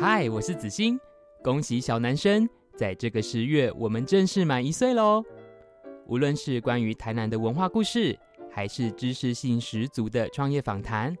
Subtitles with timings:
[0.00, 0.98] 嗨，我是子欣，
[1.44, 5.22] 恭喜小男生，在这个十月，我们正式满一岁喽！
[6.06, 8.18] 无论是关于台南的文化故事，
[8.50, 11.14] 还是知识性十足的创业访谈，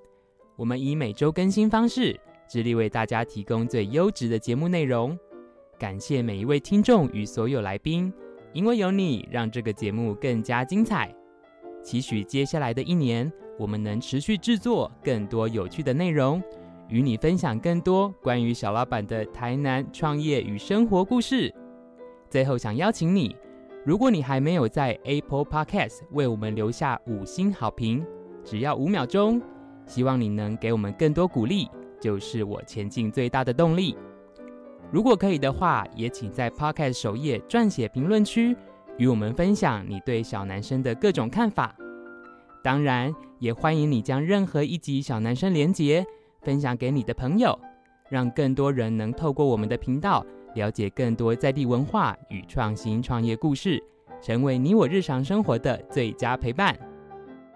[0.56, 5.16] 我们以每周更新方式，致力为大家提供最优质的节目内容。
[5.78, 8.10] 感谢每一位听众与所有来宾，
[8.54, 11.14] 因为有你，让这个节目更加精彩。
[11.82, 16.42] 期许接下来的一年，我们能持续制作更多有趣的内容，
[16.90, 21.54] 与你分享更多关于小老板的台南创业与生活故事。
[22.28, 23.36] 最后，想邀请你，
[23.84, 28.04] 如果你还没有在 Apple Podcast 为我们留下五星好评，
[28.44, 29.40] 只要五秒钟，
[29.86, 31.68] 希望你能给我们更多鼓励，
[32.00, 33.96] 就是我前进最大的动力。
[34.90, 38.56] 如果可以的话，也请在 Podcast 首页撰写评论区，
[38.98, 41.72] 与我们分享你对小男生的各种看法。
[42.64, 46.04] 当然，也欢迎你将任何一集小男生连结
[46.42, 47.58] 分享给你的朋友，
[48.08, 53.82] 让更多人能透过我们的频道了解更多在地文化与创新创业故事，
[54.20, 56.78] 成为你我日常生活的最佳陪伴。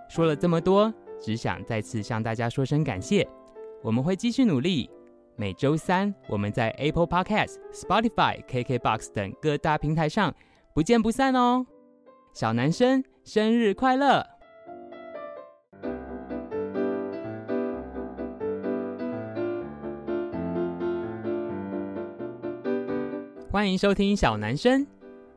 [0.09, 3.27] 说了这么多，只想再次向大家说声感谢。
[3.83, 4.91] 我们会继续努力。
[5.37, 10.33] 每周三，我们在 Apple Podcast、Spotify、KKBox 等各大平台上
[10.73, 11.67] 不见不散哦！
[12.33, 14.34] 小男生生日快乐！
[23.55, 24.85] 欢迎收听小男生。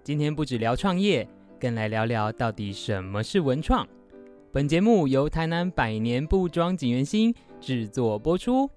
[0.04, 1.30] 今天不只聊创业，
[1.60, 3.88] 更来聊聊到底什么是文创。
[4.52, 8.68] 本节目由台南百年布庄锦源兴制作播出。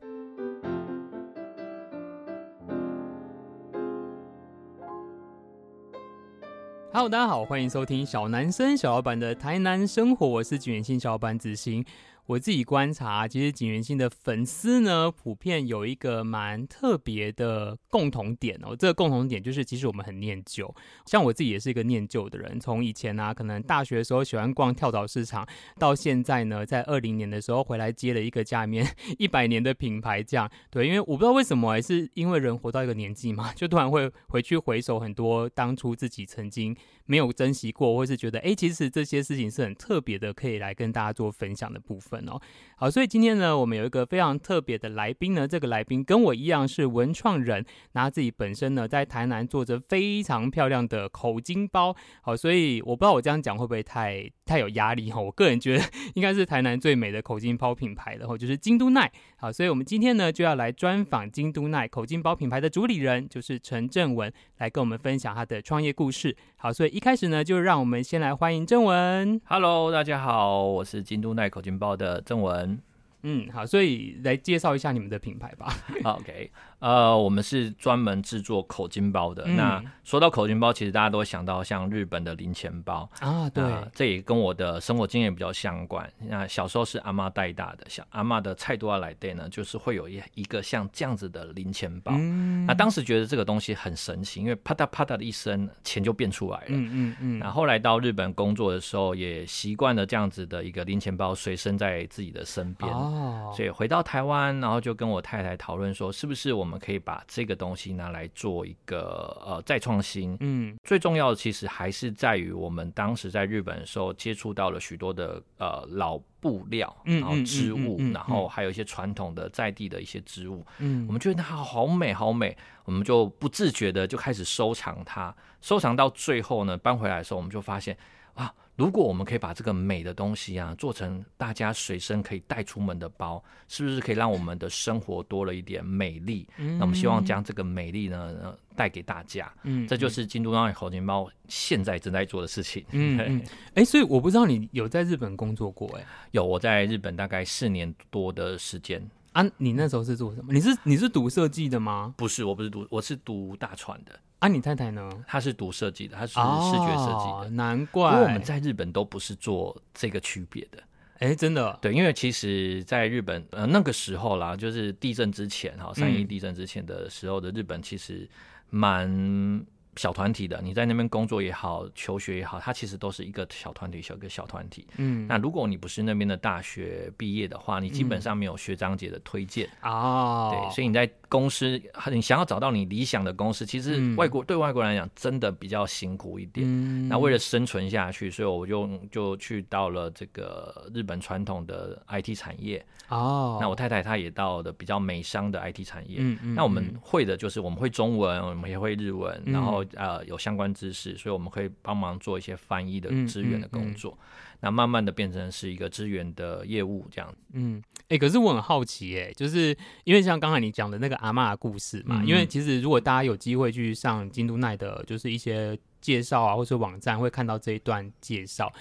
[6.93, 11.83] Hello，大家好，欢迎收听小男生小老板的台南生活，我是景源兴小老板子欣。
[12.27, 18.77] 我自己观察，其实锦源兴的粉丝呢，普遍有一个蛮特别的共同点哦。
[18.77, 20.73] 这个共同点就是，其实我们很念旧。
[21.07, 25.47] 像我自己也是一个念旧的人，从以前啊，可能大学的时候喜欢逛跳蚤市场，
[25.79, 28.87] 到现在呢，在二零年的时候回来接了一个家里面
[29.19, 30.87] 一百年的品牌，这样对。
[30.87, 36.77] 因为我不知道为什么，还是因为人活到一个年纪嘛，就突然会回去回首很多当初自己曾经
[37.11, 42.25] 没有珍惜过，或是觉得哎，其实这些事情是很特别的，可以来跟大家做分享的部分。
[42.29, 42.41] 哦，
[42.77, 45.49] 好，所以今天呢，我们有一个非常特别的来宾呢。
[45.49, 51.93] 这个来宾跟我一样是文创人，那他自己本身呢在台南做着非常漂亮的口金包。
[52.23, 55.21] 好，所以我不知道我这样讲会不会太太有压力哈。
[55.21, 55.85] 我个人觉得
[56.15, 59.11] 应该是台南最美的口金包品牌，然后就是京都奈。
[59.37, 66.37] 好，所以我们今天呢就要来专访京都奈口金包品牌的主理人，就是陈正文，来跟我们分享他的创业故事。
[66.57, 69.41] 好，所以一开始呢，就让我们先来欢迎正文。
[69.47, 72.01] Hello，大家好，我是京都奈口金包的。
[72.01, 72.81] 的正文，
[73.25, 75.71] 嗯，好，所以来介绍一下你们的品牌吧。
[76.05, 76.51] OK。
[76.81, 79.45] 呃，我们是专门制作口金包的。
[79.47, 83.63] 嗯、那说到口金包，其实大家都会想到像日本的零钱包啊，对，
[83.95, 86.11] 这也跟我的生活经验比较相关。
[86.19, 92.13] 那小时候是阿妈带大的，像阿妈的菜多来带呢，就是会有一一个像这样子的零钱包。
[92.15, 96.67] 嗯、那当时觉得这个东西很神奇，因为啪嗒啪嗒的一声，钱就变出来了。
[96.69, 97.39] 嗯嗯嗯。
[97.41, 102.91] 那后来到日本工作的时候，也习惯了这样子的一个零钱包随身在自己的身边。
[102.91, 103.53] 哦。
[103.55, 127.97] 所以回到台湾，然后就跟我太太讨论说，是不是我们我们可以把这个东西拿来做一个呃再创新，嗯，最重要的其实还是在于我们当时在日本的时候接触到了许多的呃老布料，然后织物，然后还有一些传统的在地的一些织物，嗯，我们觉得它好美好美，我们就不自觉的就开始收藏它，收藏到最后呢，搬回来的时候我们就发现
[128.35, 128.55] 啊。
[128.81, 136.49] 如果我们可以把这个美的东西啊做成大家随身可以带出门的包，是不是可以让我们的生活多了一点美丽？
[136.57, 139.53] 嗯、那我们希望将这个美丽呢带给大家。
[139.65, 142.83] 嗯，这就是京都奈口金包现在正在做的事情。
[142.93, 143.43] 嗯，哎、 嗯
[143.75, 146.01] 欸，所以我不知道你有在日本工作过、欸？
[146.01, 149.07] 哎，有，我在日本大概四年多的时间。
[149.33, 150.55] 啊，你那时候是做什么？
[150.55, 152.15] 你是你是读设计的吗？
[152.17, 154.19] 不是，我不是读，我是读大传的。
[154.41, 155.09] 啊，你太太呢？
[155.27, 157.47] 她是读设计的，她是视觉设计的。
[157.47, 158.13] 哦，难怪。
[158.13, 160.83] 因为我们在日本都不是做这个区别的。
[161.21, 161.79] 哎、欸，真的。
[161.81, 168.29] 对，因为其实在日本，呃，那个时候啦，就是地震之前哈，三一地震之前的时候的日本，其实
[168.69, 169.65] 蛮。
[169.97, 174.87] 小团体的，你在那边工作也好，求学也好，它其实都是一个小团体，小一个小团体。
[174.97, 180.51] 嗯，那如果你不是那边的大学毕业的话，你基本上没有学长姐的推荐哦。
[180.53, 181.81] 对，所以你在公司，
[182.11, 186.67] 你想要找到你理想的公司，其实外国、嗯、对外国人来讲真的比较辛苦一点。
[186.69, 192.85] 嗯、那为了生存下去，所以我就就去到了这个日本传统的 IT 产业。
[193.09, 196.19] 哦，那我太太她也到的比较美商的 IT 产业。
[196.19, 196.55] 嗯嗯。
[196.55, 204.19] 那我们会的就是我们会中文，我们也会日文，然后呃有相关知识，所以我们可以帮忙做一些翻译的支援的工作。
[204.61, 207.35] 那慢慢的变成是一个支援的业务这样。
[207.53, 218.73] 嗯，哎、欸，可是我很好奇、欸，哎，就是因为像刚才你讲的那个阿嬷的故事嘛，嗯、因为其实如果大家有机会去上京都奈的，就是一些介绍啊，或是网站会看到这一段介绍。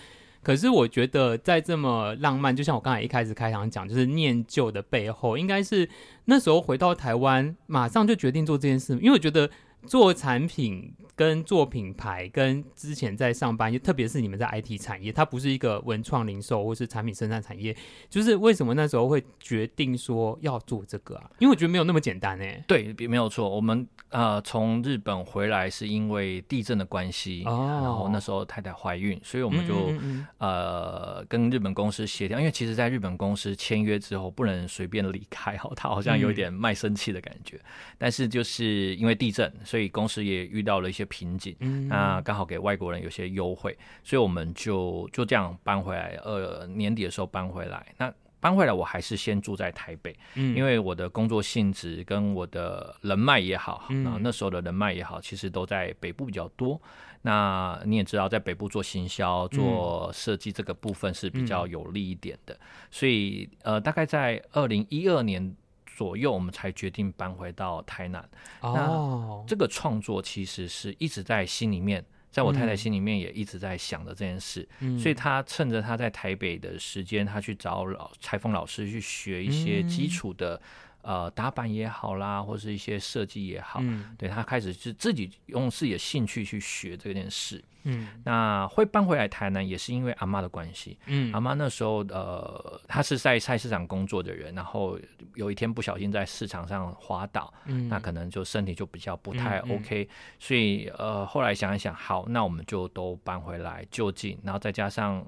[0.41, 5.89] 可是我觉得在这么浪漫，就像我刚才一开始开场讲，就是念旧的背后，应该是
[6.25, 9.49] 那时候回到台湾，马上就决定做这件事，因为我觉得。
[9.85, 17.75] 做产品跟做品牌，跟之前在上班，特别是你们在 IT 产业，它不是一个文创零售或是产品生产产业，
[18.09, 21.31] 就是为什么那时候会决定说要做这个啊？
[21.39, 22.63] 因为我觉得没有那么简单诶。
[22.67, 23.49] 对，没有错。
[23.49, 37.63] 我们呃从日本回来是因为地震的关系，哦，然后那时候太太怀孕，所以我们就嗯嗯嗯呃跟日本公司协调，因为其实在日本公司签约之后不能随便离开，哈，他好像有点卖身契的感觉，嗯、
[37.97, 39.51] 但是就是因为地震。
[39.69, 46.19] 所以公司也遇到了一些瓶颈，嗯、那刚好给外国人有些优惠，所以我们就就这样搬回来。
[46.23, 47.93] 呃，年底的时候搬回来。
[47.95, 56.81] 那搬回来，我还是先住在台北，嗯、因为我的工作性质跟我的人脉也好，嗯、那时候的人脉也好，其实都在北部比较多。
[57.21, 62.55] 那你也知道，在北部做行销、做设计这个部分是比较有利一点的。
[62.55, 65.55] 嗯、所以，呃，大概在二零一二年。
[65.99, 68.21] 左右，我们才决定搬回到台南。
[68.61, 74.65] 哦，那这个创作其实是一直在心里面，在我太太心里面也一直在想着这件事。
[74.79, 80.55] 嗯，所以她趁着她在台北的时间，她去找老裁缝老师去学一些基础的。
[80.55, 80.61] 嗯
[81.01, 94.99] 呃，打板也好啦，或是一些设计也好，嗯，对，他开始是自己用自己的兴趣去学这件事，嗯，那会搬回来台南也是因为阿妈的关系，嗯，阿妈那时候呃，他是在菜市场工作的人，然后
[95.35, 100.05] 有一天不小心在市场上滑倒，嗯，那可能就身体就比较不太 OK，嗯。
[100.05, 100.07] 嗯，
[100.37, 105.25] 所以呃，后来想一想，好，那我们就都搬回来就近，然后再加上。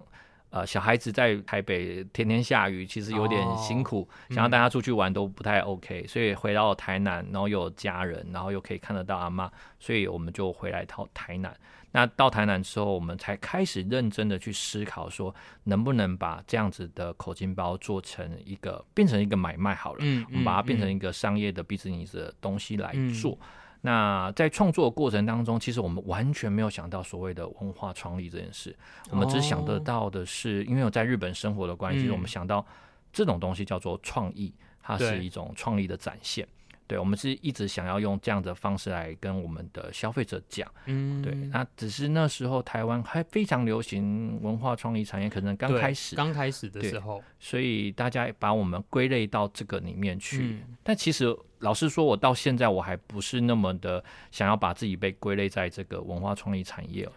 [0.51, 9.49] 呃，小孩子在台北天天下雨，其实有点辛苦，想要带他出去玩都不太 OK，所以回到台南，然后有家人，然后又可以看得到阿妈，
[9.79, 11.55] 所以我们就回来到台南。
[11.93, 15.33] 那到台南之后，我们才开始认真的去思考，说
[15.63, 23.37] 能不能把这样子的口金包做成一个，变成一个买卖好了，嗯，我们把它变成一个商业的 business 的东西来做。
[23.81, 28.75] 嗯那在创作的过程当中，其实我们完全没有想到所谓的文化创意这件事，
[29.09, 32.63] 我们只想得到的是，因为我在日本生活的关系，我们想到
[33.11, 36.47] 这种东西叫做创意，它是一种创意的展现。
[36.91, 41.33] 对，我们是一直想要用这样的方式来跟我们的消费者讲，嗯，对。
[41.33, 50.39] 那只是那时候台湾还非常流行文化创意产业，可能刚开始，刚开始的时候，所以大家把我们归类到这个里面去。
[50.43, 57.07] 嗯、但其实老实说，我到现在我还不是那么的想要把自己被归类在这个文化创意产业，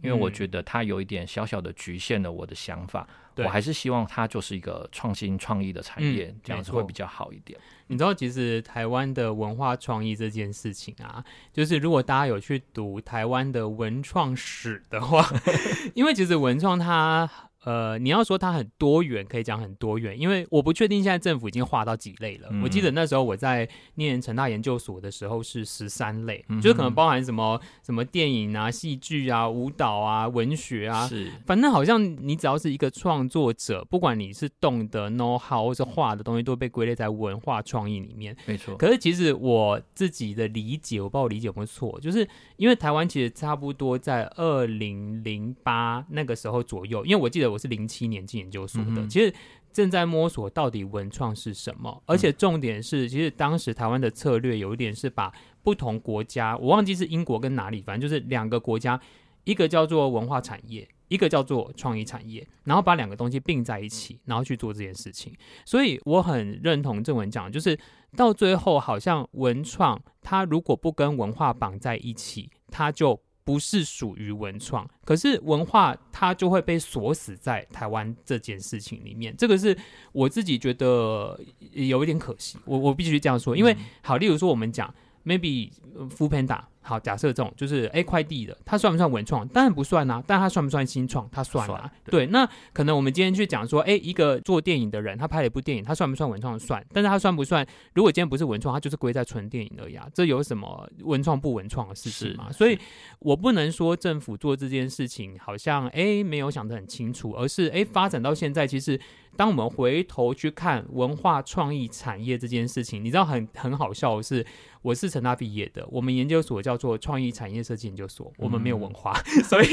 [0.00, 3.02] 因为我觉得它有一点小小的局限了我的想法。
[3.02, 7.58] 对我还是希望它就是一个创新创意的产业，嗯、这样子会比较好一点。
[7.86, 15.28] 你知道，其实台湾的文化创意这件事情啊，就是如果大家有去读台湾的文创史的话，
[15.94, 17.30] 因为其实文创它。
[17.64, 22.48] 呃，你要说它很多元，可以讲很多元，因为我不确定现在政府已经划到几类了。
[22.50, 38.36] 嗯、我记得那时候我在念成大研究所的时候是十三类，嗯、就是可能包含什么什么电影啊、戏剧啊、舞蹈啊、文学啊，是，反正好像你只要是一个创作者，不管你是动的 know how 或是画的东西，都被归类在文化创意里面。
[38.44, 38.76] 没错。
[38.76, 47.53] 可是其实我自己的理解，我不知道我理解有没有错，就是因为台湾其实差不多在二零零八那个时候左右，因为我记得。
[47.54, 49.32] 我是零七年进研究所的，嗯、其实
[49.72, 55.32] 正在摸索到底文创是什么，而且重点是，其实当时台湾的策略有一点是把
[55.62, 59.00] 不同国家，我忘记是英国跟哪里，反正就是两个国家，
[59.44, 65.32] 一个叫做文化产业，一个叫做创意产业，然后把两个东西并在一起，然后去做这件事情。
[65.64, 67.78] 所以我很认同正文讲，就是
[68.16, 73.20] 到最后好像文创它如果不跟文化绑在一起，它就。
[73.44, 79.76] 不是属于文创，可是文化它就会被锁死在台湾这件事情里面，这个是
[80.12, 81.38] 我自己觉得
[81.72, 82.56] 有一点可惜。
[82.64, 84.92] 我我必须这样说，因为好，例如说我们讲
[85.24, 85.70] maybe
[86.16, 89.48] Foodpanda 好，假设这种就是哎，快递的，它算不算文创？
[89.48, 90.22] 当然不算啊。
[90.26, 91.26] 但它算不算新创？
[91.32, 91.90] 它算啊。
[92.04, 96.58] 对，对，那可能我们今天去讲说，哎，一个做电影的人，他拍了一部电影，他算不算文创？
[96.58, 96.84] 算。
[96.92, 97.66] 但是他算不算？
[97.94, 100.06] 如果今天不是文创，他就是归在纯电影而已啊。
[100.12, 102.52] 这有什么文创不文创的事情吗？
[102.52, 102.78] 所以
[103.20, 109.00] 我不能说政府做这件事情好像哎没有想得很清楚，而是哎发展到现在，其实
[109.36, 114.44] 当我们回头去看文化创意产业这件事情，你知道很很好笑的是。
[114.84, 119.66] 我是成大毕业的，我们研究所叫做创意产业设计研究所，我们没有文化，嗯、 所以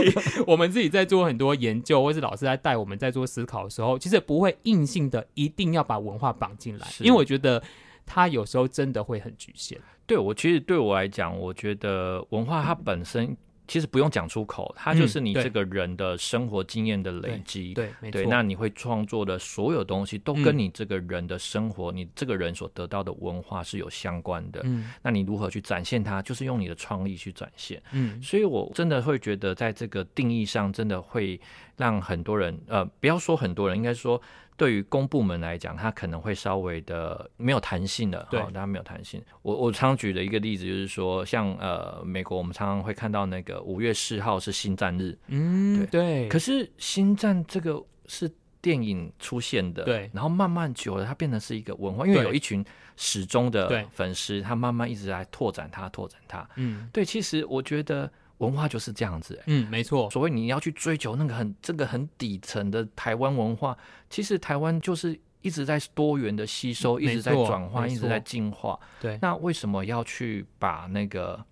[0.47, 7.61] 我们自己在做很多研究，或是老师在带我们在做思考的时候，其实不会硬性的一定要把文化绑进来，因为我觉得
[8.05, 9.77] 它有时候真的会很局限。
[10.07, 13.35] 对，我其实对我来讲，我觉得文化它本身。
[13.71, 17.73] 其实不用讲出口，它就是你这个人的生活经验的累积。
[17.73, 24.59] 对，对，对，那你会创作的所有东西，都跟你这个人的生活，嗯、你这个人所得到的文化是有相关的。
[24.65, 26.21] 嗯，那你如何去展现它？
[26.21, 27.81] 就是用你的创意去展现。
[27.93, 31.39] 嗯，所以我真的会觉得，在这个定义上，真的会
[31.77, 34.21] 让很多人，呃，不要说很多人，应该说。
[34.61, 39.19] 对于公部门来讲，它可能会稍微的没有弹性的，对，它没有弹性。
[39.41, 45.87] 我我常举的一个例子就是说，像呃美国，我们常常会看到那个五月四号是星战日，嗯，对。
[45.87, 52.63] 对，可是星战这个是电影出现的，对，然后慢慢久了，它变成是一个文化，因为有一群
[52.95, 56.47] 始终的粉丝，他慢慢一直在拓展它，拓展它。
[56.57, 58.11] 嗯，对，其实我觉得。
[58.41, 60.09] 文化就是这样子，欸，嗯，没错。
[60.09, 63.77] 所谓你要去追求那个很这个很底层的台湾文化，
[64.09, 68.79] 其实台湾就是一直在多元的吸收，一直在转换，一直在进化。
[68.99, 71.43] 对，那为什么要去把那个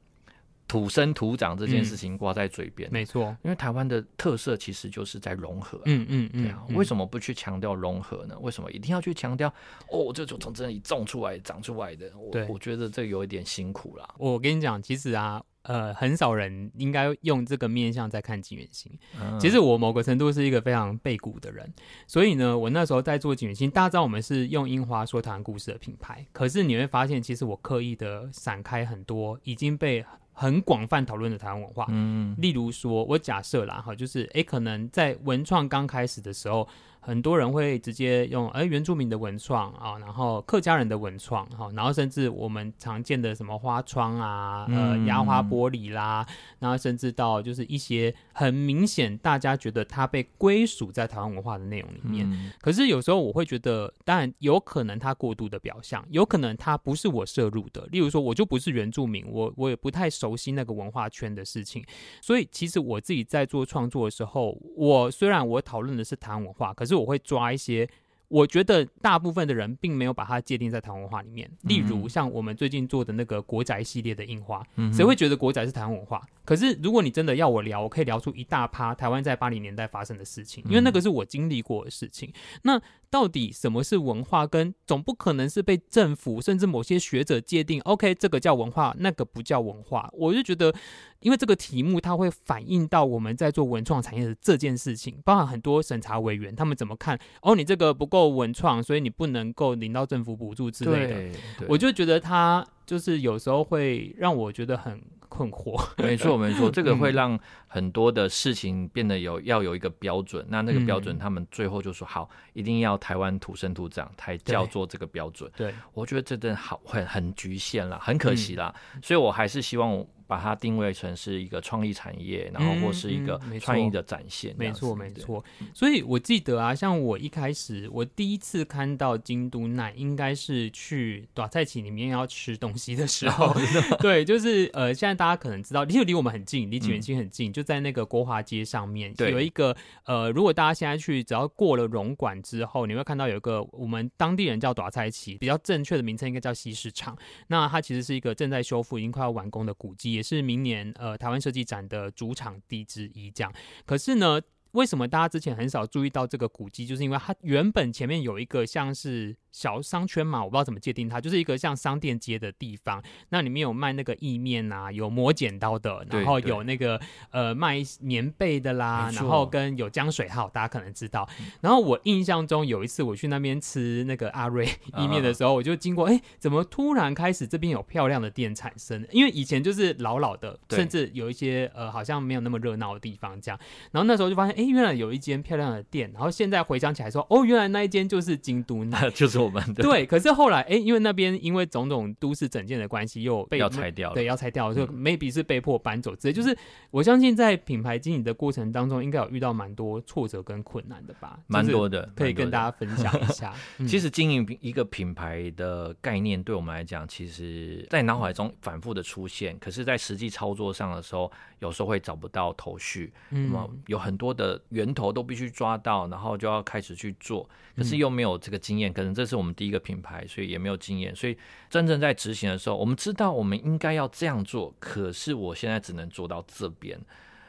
[0.68, 2.92] 土生土长这件事情挂在嘴边？
[2.92, 5.84] 没错，因为台湾的特色其实就是在融合，啊。
[5.86, 8.36] 嗯嗯嗯，对啊，为什么不去强调融合呢？
[8.40, 9.48] 为什么一定要去强调
[9.92, 10.12] 哦？
[10.14, 12.12] 这就从这里种出来、长出来的？
[12.18, 14.08] 我我觉得这有一点辛苦啦。
[14.18, 15.44] 我跟你讲，其实啊。
[15.64, 18.92] 呃，很少人应该用这个面向在看锦源兴。
[19.40, 21.74] 其实我某个程度是一个非常背骨的人，
[22.08, 31.86] 所以呢，我那时候在做景元星，大家知道我们是用樱花说台湾故事的品牌，可是你会发现，其实我刻意的闪开很多已经被很广泛讨论的台湾文化。
[31.90, 36.68] 嗯，例如说，我假设啦哈，就是诶，可能在文创刚开始的时候。
[37.02, 46.28] 很多人会直接用哎原住民的文创啊，然后客家人的文创哈，然后甚至我们常见的什么花窗啊，呃压花玻璃啦，
[46.60, 52.54] 然后甚至到就是一些很明显大家觉得它被归属在台湾文化的内容里面。
[52.62, 57.88] 可是有时候我会觉得，当然有可能它过度的表象，有可能它不是我摄入的。
[57.92, 61.84] 例如说，我就不是原住民，我我也不太熟悉那个文化圈的事情。
[62.22, 66.89] 所以其实我自己在做创作的时候，我虽然我讨论的是台湾文化，可是。
[66.90, 67.88] 是我会抓一些，
[68.30, 71.50] 我觉得大部分的人并没有把它界定在台湾文化里面。
[71.64, 76.22] 例如像我们最近做的那个国宅系列的印花，谁会觉得国宅是台湾文化？
[76.46, 82.32] 可是如果你真的要我聊，我可以聊出一大趴台湾在八零年代发生的事情，因为那个是我经历过的事情。
[82.64, 84.48] 那到底什么是文化？
[84.48, 90.10] 跟总不可能是被政府甚至某些学者界定，OK，这个叫文化，那个不叫文化。
[90.14, 90.74] 我就觉得。
[91.22, 101.40] 因为这个题目，它会反映到我们在做文创产业的这件事情，包含很多审查委员他们怎么看哦，你这个不够文创，所以你不能够领到政府补助之类的。
[101.68, 105.80] 我就觉得他就是有时候会让我觉得很困惑。
[106.04, 110.46] 没错，没错，这个会让很多的事情变得有要有一个标准。
[110.50, 115.50] 那那个标准，他们最后就说好，一定要台湾土生土长才叫做这个标准。
[115.56, 118.76] 对，我觉得这真的好很很局限了，很可惜啦。
[119.02, 120.06] 所以我还是希望。
[120.30, 124.54] 把它定位成是一个创意产业，然后或是一个创意的展现。
[124.56, 125.44] 没错，没错。
[125.74, 133.52] 所以我记得啊，像我一开始我第一次看到京都奈，应该是去短菜市里面要吃东西的时候。
[134.02, 139.76] 对，就是呃，现在大家可能知道，离离我们很近，离锦源区很近，就在那个国华街上面有一个
[140.06, 147.18] 呃，如果大家现在去，只要过了 rom 馆之后，你会看到有一个我们当地人叫大菜市，比较正确的名称应该叫西市场。
[147.48, 150.14] 那它其实是一个正在修复、已经快要完工的古迹。
[150.14, 153.54] 也是明年呃台湾设计展的主场地之一，这样。
[153.86, 154.40] 可是呢，
[154.72, 156.86] 为什么大家之前很少注意到这个古迹？
[156.86, 159.36] 就是因为它原本前面有一个像是。
[159.52, 163.02] 小商圈嘛，我不知道怎么界定它，就是一个像商店街的地方。
[163.30, 167.00] 那里面有卖那个意面啊，有磨剪刀的，然后有那个
[167.32, 171.28] 呃卖棉被的啦，然后跟有江水号，大家可能知道。
[171.62, 179.04] 然后我印象中有一次我去那边吃那个阿瑞意面的时候，我就经过，哎，怎么突然开始这边有漂亮的店产生？
[179.12, 183.60] 因为以前就是老老的，甚至有一些呃好像没有那么热闹的地方这样。
[183.92, 186.12] 然后那时候就发现，哎，原来有一间漂亮的店。
[186.14, 189.39] 然后现在回想起来说，哦，原来那一间就是京都那， 就是。
[189.40, 189.84] 我们的。
[189.84, 196.34] 对，可是后来，哎，因为那边因为种种都市整建的关系，又被要拆掉了，对，要拆掉，就 maybe 是被迫搬走之类。
[196.34, 196.56] 就是
[196.92, 201.40] 我相信在品牌经营的过程当中，应该有遇到蛮多挫折跟困难的吧？
[201.48, 203.54] 蛮多的，可以跟大家分享一下。
[203.88, 213.14] 其实经营一个品牌的概念，对我们来讲，其实在脑海中反复的出现，可是，在实际操作上的时候，有时候会找不到头绪。
[213.30, 221.38] 那么有很多的源头都必须抓到，然后就要开始去做，可是又没有这个经验，可能这是我们第一个品牌，所以也没有经验，所以
[221.70, 227.00] 真正在执行的时候，我们知道我们应该要这样做，可是我现在只能做到这边。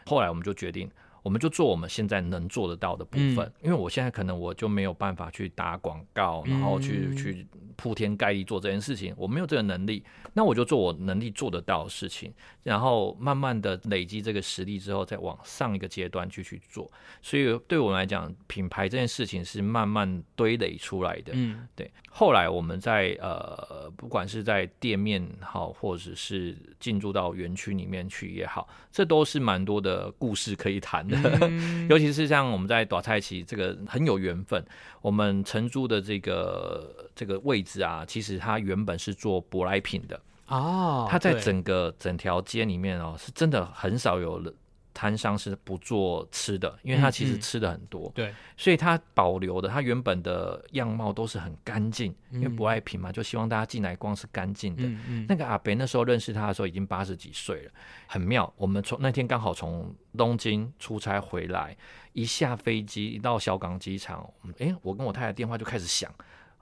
[0.07, 0.91] 后来我们就决定。
[1.23, 7.47] 我们就做我们现在能做得到的部分，嗯、因为我现在可能我就没有办法去打广告，然后去、嗯、去
[7.77, 16.91] 铺天盖地做这件事情，我没有这个能力，那我就做我能力做得到的事情，然后慢慢的累积这个实力之后，再往上一个阶段去去做。
[17.23, 21.33] 所以对我们来讲，品牌这件事情是慢慢堆垒出来的。
[21.35, 21.91] 嗯，对。
[22.13, 31.07] 后来我们在呃，不管是在店面好，或者是进驻到园区里面去也好，这都是蛮多的故事可以谈。
[31.11, 34.65] 嗯、 尤其是像我们在短菜期这个很有缘分，
[35.03, 40.21] 我们承租的这个这个位置啊，其实它原本是做舶来品的。
[40.49, 44.43] 哦，它在整个整条街里面哦，是真的很少有
[44.93, 54.83] 摊商是不做吃的，因为他其实吃的很多，嗯嗯、对，所以他保留的他原本的样貌都是很干净，嗯、因为不爱品嘛，就希望大家进来光是干净的。
[55.29, 57.71] 那个阿伯那时候认识他的时候已经八十几岁了，
[58.07, 58.53] 很妙。
[58.57, 61.77] 我们从那天刚好从东京出差回来，
[62.13, 64.29] 一下飞机一到小港机场，
[64.59, 66.13] 哎、欸，我跟我太太电话就开始响。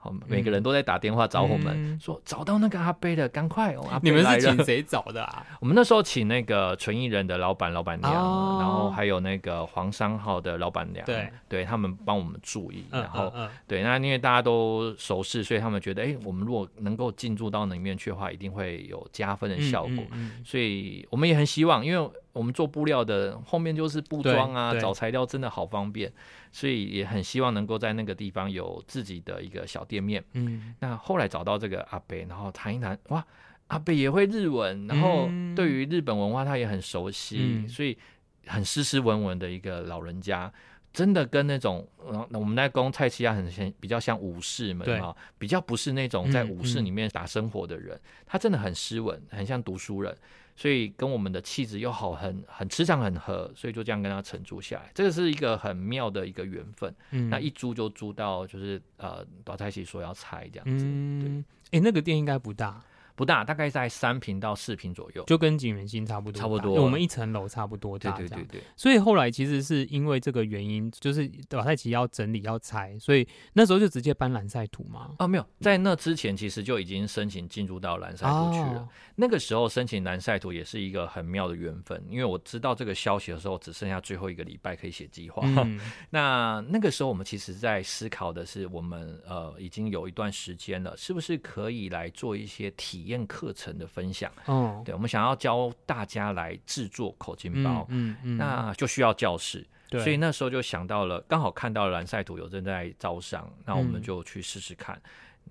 [0.01, 3.85] 好，每个人都在打电话找我们，嗯、说找到那个阿贝了，赶快哦！
[3.91, 5.45] 阿伯你们是请谁找的啊？
[5.59, 13.29] 我们那时候请那个纯艺人的老板、老板娘，哦、然后还有那个黄商号的老板娘，对，对他们帮我们注意，然后、
[13.67, 20.05] 对，那因为大家都熟识，所以他们觉得，哎，我们如果能够进驻到里面去的话，一定会有加分的效果，
[20.45, 22.09] 所以我们也很希望，因为。
[22.31, 26.11] 我们做布料的后面就是布庄啊，找材料真的好方便，
[26.51, 30.23] 所以也很希望能够在那个地方有自己的一个小店面。
[30.33, 33.25] 嗯，那后来找到这个阿伯，然后谈一谈，哇，
[33.67, 37.97] 阿伯也会日文，然后对于日本文化他也很熟悉，嗯、所以
[38.45, 40.51] 很斯斯文文的一个老人家，
[40.93, 41.87] 真的跟那种，
[42.31, 50.15] 我们那公菜市啊很像，比较像武士们啊，比较不是那种在武士里面打生活的人，嗯嗯、他真的很斯文，很像读书人。
[50.59, 56.93] 所以跟我们的气质又好，很很磁场很合，所以就这样跟他承租下来，这个是一个很妙的一个缘分。
[57.11, 60.83] 嗯，那一租就租到就是呃，大菜喜说要拆这样子。
[60.85, 62.83] 嗯，哎，那个店应该不大。
[63.19, 66.81] 不大，大概在三平到四平左右，就跟锦源兴差不多，差不多。
[66.81, 68.61] 我们一层楼差不多大，对对对对。
[68.77, 75.13] 所以后来其实是因为这个原因，就是老太奇要整理要拆，所以那时候就直接搬蓝赛图嘛。
[75.19, 78.79] 哦，没有，在那之前其实就已经申请进入到蓝赛图去了。
[78.79, 85.43] 哦、那个时候申请蓝赛图也是一个很妙的缘分，因为我知道这个消息的时候，只剩下最后一个礼拜可以写计划。
[85.43, 85.77] 嗯、
[86.09, 104.95] 那那个时候我们其实在思考的是，我们呃已经有一段时间了，是不是可以来做一些体验课程的分享，哦，对，我们想要教大家来制作口琴包，嗯嗯，嗯，那就需要教室，对，所以那时候就想到了，刚好看到了蓝赛图有正在招商，那我们就去试试看。
[104.95, 105.01] 嗯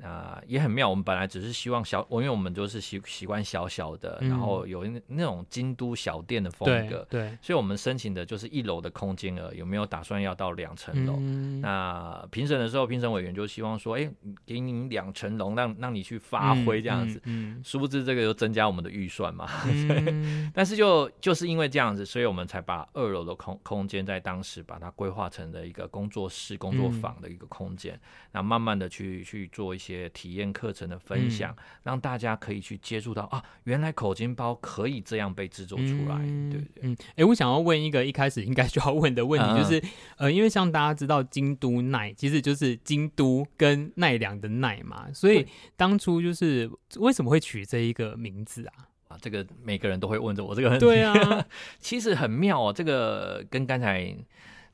[0.03, 0.89] 啊、呃，也很妙。
[0.89, 9.53] 我们本来只是希望小，因为我们就是习习惯小小的，嗯、然后有那那种京都小店的风格，对，对，所以我们申请的就是一楼的空间了。
[9.55, 11.17] 有没有打算要到两层楼？
[11.19, 14.11] 嗯、那评审的时候，评审委员就希望说，哎、欸，
[14.47, 17.21] 给你两层楼，让让你去发挥这样子。
[17.25, 19.49] 嗯，嗯，殊不知这个又增加我们的预算嘛。
[19.67, 27.99] 嗯、 但是就就是因为这样子，所以我们才把二楼的空空间在当时把它规划成了一个工作室、工作坊的一个空间，
[28.31, 29.88] 那、嗯、慢慢的去去做一些。
[29.95, 36.83] 些体验课程的分享，嗯、让大家可以去接触到啊，原来口巾包可以这样被制作出来，嗯、对不对？
[36.83, 45.47] 嗯，哎、欸，我想要问一个一开始应该就要问的问题，就是、嗯、呃，因为像大家知道京都奈其实就是京都跟奈良的奈嘛，所以
[45.77, 48.87] 当初就是为什么会取这一个名字啊？
[49.09, 51.47] 啊，这个每个人都会问着我这个问题，对啊，
[51.81, 54.15] 其实很妙哦，这个跟刚才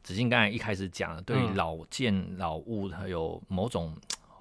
[0.03, 3.94] 子敬刚才一开始讲的，对老件老物还有某种。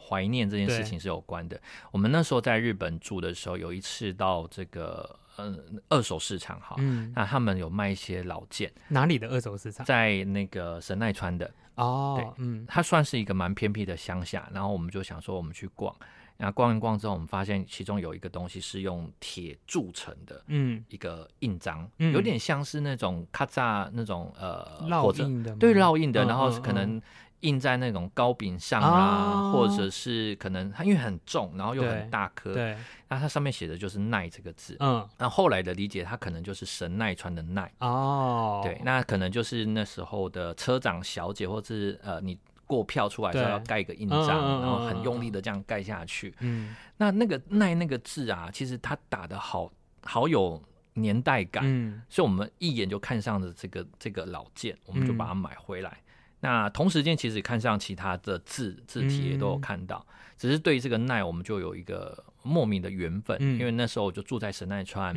[0.10, 1.60] 怀念这件事情是有关的。
[1.92, 8.72] 我们那时候在日本住的时候，有一次到这个嗯二手市场哈，嗯、那他们有卖一些老件。
[8.89, 9.86] 哪里的二手市场？
[9.86, 14.50] 在那个神奈川的哦，对，嗯，它算是一个蛮偏僻的乡下。
[14.54, 15.96] 然后我们就想说，我们去逛。
[16.36, 26.26] 然后逛一逛之后，我们发现其中有一个东西是用铁铸成的，嗯，一个印章，嗯、有点像是那种咔嚓那种呃烙印的，对，烙印的。
[26.26, 27.02] 嗯、然后可能。
[27.43, 32.75] 印在那种糕饼上啊，或者是可能它因为很重，然后又很大颗，对，
[33.08, 37.71] 那它上面写的就是耐这个字，嗯，那后来的理解，它可能就是神奈川的奈。
[37.79, 42.38] 哦，对，那可能就是那时候的车长小姐，或是呃你。
[42.65, 44.27] 过票出来时候要盖一个印章，
[44.62, 46.34] 然后很用力的这样盖下去。
[46.39, 49.69] 嗯，那那个耐那个字啊，其实它打的好
[50.01, 50.60] 好有
[50.93, 55.99] 年代感，嗯，所以我们一眼就看上了这个这个老件，我们就把它买回来。
[56.43, 60.06] 那同时间其实看上其他的字字体也都有看到，
[60.38, 65.15] 只是对于这个奈，我们就有一个莫名的缘分，因为那时候我就住在神奈川，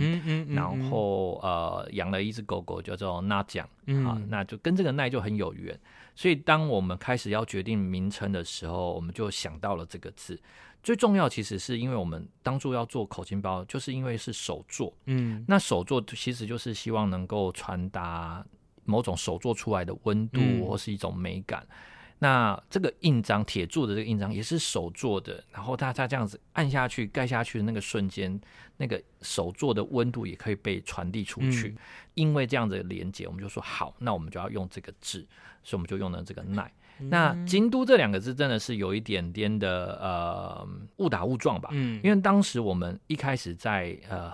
[0.49, 3.69] 然后呃养了一只狗狗叫做那酱，
[4.07, 5.77] 啊，那就跟这个奈就很有缘。
[6.15, 10.41] 所以，当我们开始要决定名称的时候，我们就想到了这个字。
[10.83, 14.97] 最重要，其实是因为我们当初要做口金包，就是因为是手做。
[15.07, 18.47] 嗯，那手做其实就是希望能够传达
[18.87, 21.67] 某种手做出来的温度或是一种美感。
[21.71, 21.77] 嗯
[22.19, 28.41] 那这个印章，铁做的这个印章也是手做的，然后大家这样子按下去、盖下去的那个瞬间，
[28.79, 31.69] 那个手做的温度也可以被传递出去。
[31.69, 31.79] 嗯、
[32.15, 35.29] 因为这样子的连接，我们就说好，那我们就要用这个字，
[35.63, 36.73] 所以我们就用了这个耐。
[37.01, 41.69] 嗯、那京都这两个字真的是有一点点的呃误打误撞吧？
[41.73, 44.33] 嗯，因为当时我们一开始在呃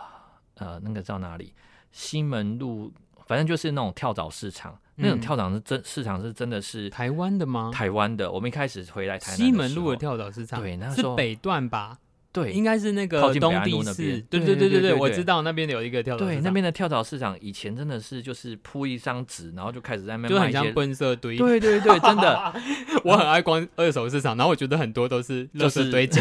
[0.55, 1.53] 呃那个叫哪里
[1.91, 2.93] 西门路，
[3.27, 4.79] 反正就是那种跳蚤市场。
[4.95, 7.71] 那种跳蚤是真市场是真的是台湾的吗？
[7.73, 11.99] 台湾的，我们一开始回来台南西门路的跳蚤市场，对，那时候是北段吧？
[12.33, 16.35] 对，应该是那个东帝寺，对对对对对，我知道那边有一个跳蚤市场。
[16.35, 21.37] 对，那边的跳蚤市场以前真的是就是铺一张纸，然后就开始在那边卖一些，就很像堆。
[21.37, 22.55] 对对对，真的，
[23.05, 26.21] 我很爱逛二手市场，然后我觉得很多都是垃圾堆积。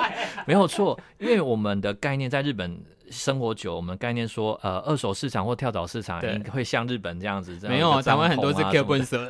[0.48, 9.28] 没有错，因为我们的概念在日本生活久，我们概念说，呃，二手市场或跳蚤市场会像日本这样子，没有啊，台湾很多是 Q 粪色。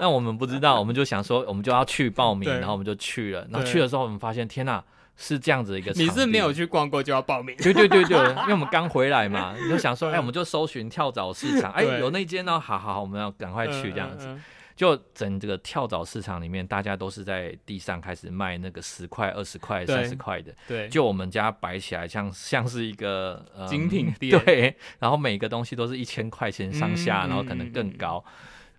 [0.00, 3.48] 那我们不知道，我们就想说，我们就要去报名，然后我们就去了。
[3.50, 4.82] 然后去的时候，我们发现，天呐！
[5.16, 7.56] 是这样子一个，你是没有去逛过就要报名？
[7.58, 14.28] 对对对对， 因为我们刚回来嘛，你就想说，哎，我们就搜寻跳蚤市场，哎，有那间呢，好好好，我们要赶快去这样子。
[14.76, 28.24] 就整这个跳蚤市场里面，大家都是在地上开始卖那个十块、二十块、三十块的，对，就我们家摆起来像像是一个精品店，对，然后每个东西都是一千块钱上下，然后可能更高。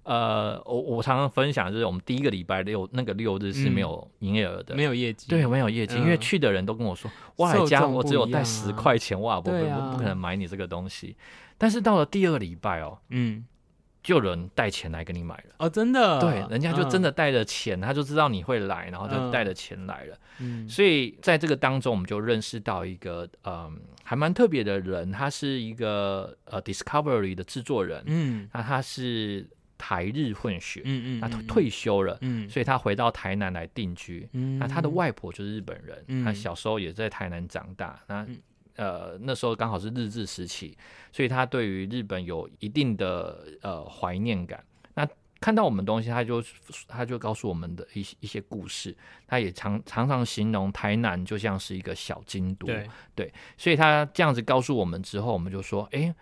[0.06, 11.18] 呃，我我常常分享，就是我们第一个礼拜六那个六日是没有营业额的，没有业绩，对，没有业绩，因为去的人都跟我说，哇，来家我只有带十块钱，哇，不不不可能买你这个东西。
[11.58, 13.44] 但是到了第二个礼拜哦，嗯，
[14.04, 29.50] 就有人带钱来跟你买了，哦，真的，对，人家就真的带着钱，他就知道你会来，然后就带着钱来了，嗯，所以在这个当中，我们就认识到一个嗯，还蛮特别的人，他是一个呃 Discovery 的制作人，嗯，那他是。
[29.78, 38.26] 台日混血，嗯嗯，他退休了，嗯，所以他回到台南来定居，嗯，那他的外婆就是日本人，嗯，他小时候也在台南长大，那
[38.78, 40.78] 呃那时候刚好是日治时期，
[41.12, 44.64] 所以他对于日本有一定的呃怀念感。
[44.94, 45.08] 那
[45.40, 46.44] 看到我们东西，他就
[46.88, 48.96] 他就告诉我们的一些一些故事，
[49.28, 52.88] 他也常常常形容台南就像是一个小京都，对。
[53.14, 56.16] 对，所以他这样子告诉我们之后，我们就说，哎。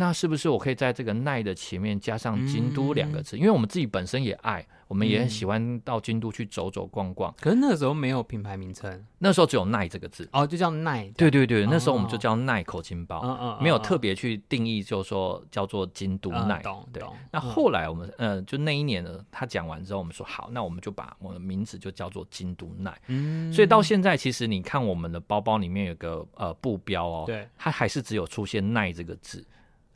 [0.00, 3.36] 那是不是我可以在这个耐的前面加上京都两个字？
[3.36, 7.30] 因为我们自己本身也爱，我们也很喜欢到京都去走走逛逛。
[7.38, 11.06] 可是那个时候没有品牌名称，那时候只有耐这个字哦，就叫耐。
[11.18, 16.62] 对对对，那时候我们就叫耐口金包，没有特别去定义，就是说叫做京都耐。
[16.90, 17.02] 对。
[17.30, 22.98] 那后来我们呃，就那一年呢，他讲完之后，我们说好，那我们就把我的名字就叫做京都耐。
[23.08, 23.52] 嗯。
[23.52, 29.46] 所以到现在，其实你看我们的包包里面有个呃布标哦，对，它还是只有出现耐这个字。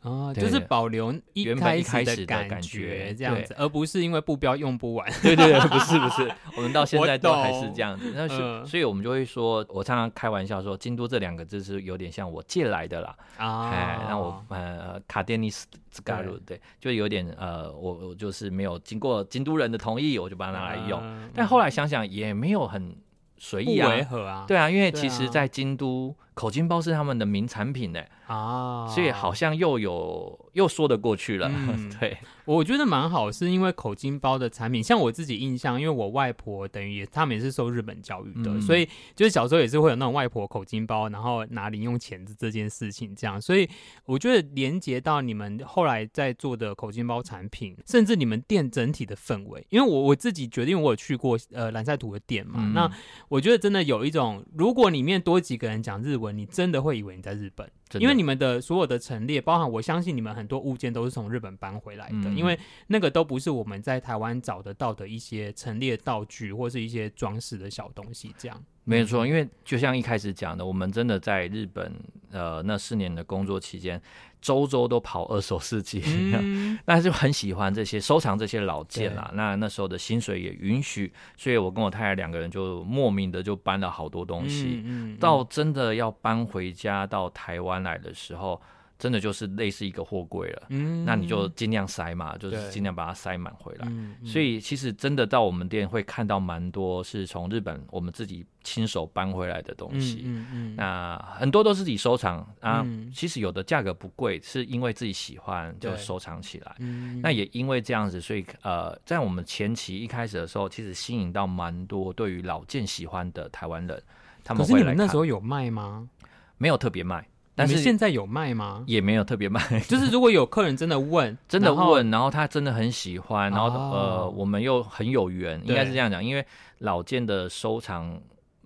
[0.04, 5.10] 哦，就是保留一开始的感觉这样子，而不是因为布标用不完。
[5.22, 8.12] 对对对，不是不是， 我们到现在都还是这样子。
[8.14, 13.16] 那是，所以我们就会说，我常常开玩笑说，京都这两个字是有点像我借来的啦。
[13.38, 15.66] 啊，哎，那我呃卡甸尼斯
[16.04, 21.02] 嘎鲁对，就有点呃，我我就是没有经过京都人的同意，我就把它拿来用。
[21.34, 22.94] 但后来想想也没有很
[23.38, 24.44] 随意啊，违和啊。
[24.46, 28.00] 对啊，因为其实在京都口金包是他们的名产品呢。
[28.26, 32.16] 啊，所以好像又有又说得过去了，嗯、 对，
[32.46, 43.68] 我觉得蛮好，是因为口金包的产品，像我自己印象，因为我外婆等于也他们也是受日本教育的，嗯、所以就是小时候也是会有那种外婆口金包，然后拿零用钱这件事情，这样，所以
[44.06, 52.90] 我觉得连接到你们后来在做的口金包产品，甚至你们店整体的氛围，因为我我自己决定我有去过呃蓝赛图的店嘛，嗯、那
[53.28, 68.64] 我觉得真的有一种，如果里面多几个人讲日文，你真的会以为你在日本，因为你们的所有的陈列，包含我相信你们很多物件都是从日本搬回来的，嗯、因为那个都不是我们在台湾找得到的一些陈列道具或是一些装饰的小东西，这样。
[68.84, 71.92] 没错，因为就像一开始讲的，我们真的在日本，
[72.30, 74.00] 呃，那四年的工作期间，
[74.40, 79.30] 周周都跑二手市集，嗯、 那就很喜欢这些收藏这些老件啦。
[79.34, 84.82] 那那时候的薪水也允许，所以我跟我太太两个人就莫名的就搬了好多东西。
[84.84, 88.60] 嗯嗯嗯、到真的要搬回家到台湾来的时候。
[89.04, 93.86] 真的就是类似一个货柜了，嗯，那你就尽量塞嘛，就是尽量把它塞满回来。
[93.86, 102.80] 嗯嗯、所以其实真的到我们店会看到蛮多是从日本我们自己亲手搬回来的东西，嗯嗯，嗯那很多都是自己收藏啊。
[102.86, 106.74] 嗯、其实有的价格不贵，是因为自己喜欢就收藏起来。
[106.78, 114.02] 嗯、那也因为这样子，所以呃，在我们前期一开始的时候，其实吸引到蛮多对于老件喜欢的台湾人。
[114.42, 114.72] 他们会来。
[114.72, 116.08] 可是你们那时候有卖吗？
[116.56, 117.28] 没有特别卖。
[117.56, 118.82] 但是现在有卖吗？
[118.86, 126.44] 也没有特别卖， 就是如果有客人真的问，真的问，然后他真的很喜欢，然后呃，我们又很有缘，应该是这样讲，因为
[126.78, 128.20] 老件的收藏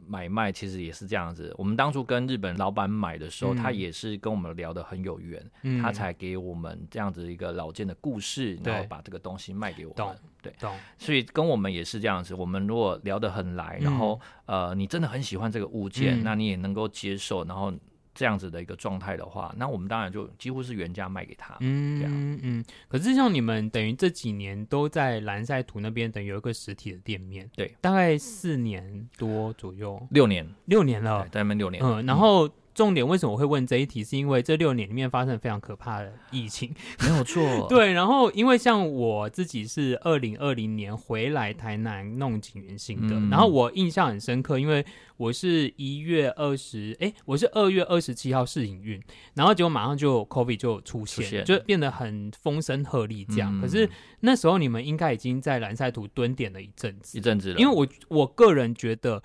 [0.07, 1.55] 买卖其实也是这样子。
[1.59, 5.45] 我们当初跟日本老板买的时候，他也是跟我们聊得很有缘，
[5.83, 10.17] 他才给我们这样子一个老件的故事，然后把这个东西卖给我们。
[10.41, 10.55] 对，
[10.97, 12.35] 所以跟我们也是这样子。
[12.35, 17.71] 我们如果聊得很来，然后呃，你真的很喜欢这个物件，那你也能够接受，然后。
[18.19, 21.57] 这样子的一个状态的话，那我们当然就几乎是原价卖给他。
[21.61, 22.11] 嗯样
[22.43, 22.65] 嗯。
[22.89, 27.49] 可是像你们等于这几年都在蓝赛图那边，等于有一个实体的店面。
[27.55, 30.05] 对，大概四年多左右。
[30.11, 31.81] 六年，六年了，在那边六年。
[31.81, 32.51] 嗯，然后。
[32.79, 34.05] 重点为什么我会问这一题？
[34.05, 37.43] 是因为这六年里面发生了非常可怕的疫情，没有错。
[37.69, 44.87] 对，然后因为像我自己是二零二零年回来台南弄景元星的，嗯、然后我印象很深刻，因为
[45.17, 49.03] 我是一月二十，哎，我是二月二十七号试营运，
[49.35, 53.53] 然后结果马上就 COVID 就出现，出现就变得很风声鹤唳这样。
[53.59, 59.21] 嗯、可是那时候你们应该已经在蓝赛图蹲点了一阵子，一阵子了，因为我我个人觉得。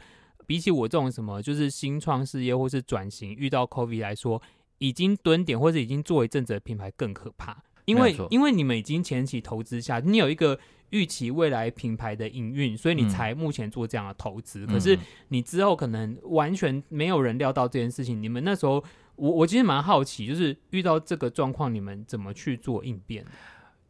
[0.46, 4.42] 比起我这种什么就是新创事业或是转型遇到 COVID 来说，
[4.78, 14.66] 已经蹲点或者已经做一阵子的品牌更可怕，因为因为你们已经前期投资下，你有一个预期未来品牌的营运，所以你才目前做这样的投资。
[14.66, 14.98] 嗯、可是
[15.30, 18.22] 你之后可能完全没有人料到这件事情。
[18.22, 18.84] 你们那时候，
[19.16, 23.26] 我我其实蛮好奇，就是遇到这个状况，你们怎么去做应变？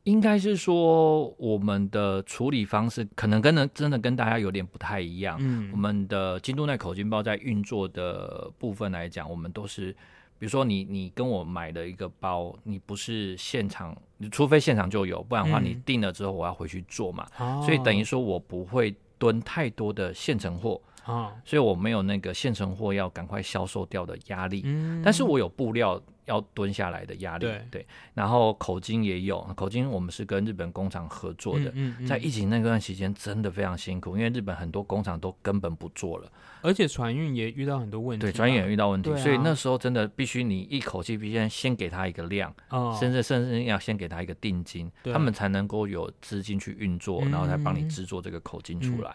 [0.03, 5.37] 应该是说，我们的处理方式可能跟真的跟大家有点不太一样。
[5.39, 9.93] 嗯，我们的京都奈口金包在运作的部分来讲，我们都是，
[10.37, 13.95] 比如说你你跟我买的一个包，你不是现场，
[14.29, 17.25] 除非现场就有，不然的话你订了之后我要回去做嘛。
[17.39, 20.81] 嗯，所以等于说我不会囤太多的现成货。
[21.05, 24.61] 啊，所以我没有那个现成货要赶快销售掉的压力。
[24.65, 26.01] 嗯，但是我有布料。
[26.25, 36.31] 要蹲下来的压力，对，对，然后口金也有，口金我们是跟日本工厂合作的，嗯嗯嗯、在疫情那段期间真的非常辛苦，因为日本很多工厂都根本不做了，
[36.61, 49.13] 而且船运也遇到很多问题，对，船运也遇到问题，啊、所以那时候真的必须你一口气必须先给他一个量，哦、甚至甚至要先给他一个定金，他们才能够有资金去运作，然后才帮你制作这个口金出来，